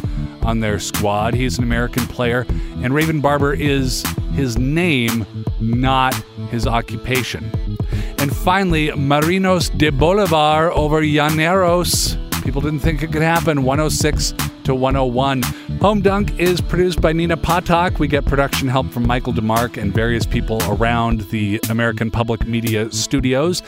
[0.43, 1.35] on their squad.
[1.35, 2.47] He's an American player.
[2.83, 4.03] And Raven Barber is
[4.35, 5.27] his name,
[5.61, 6.15] not
[6.51, 7.51] his occupation.
[8.19, 12.28] And finally, Marinos de Bolivar over Llaneros.
[12.49, 13.63] People didn't think it could happen.
[13.63, 14.33] 106
[14.65, 15.43] to 101.
[15.83, 17.99] Home Dunk is produced by Nina Patak.
[17.99, 22.91] We get production help from Michael DeMark and various people around the American Public Media
[22.91, 23.63] studios.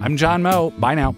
[0.00, 0.70] I'm John Moe.
[0.70, 1.14] Bye now.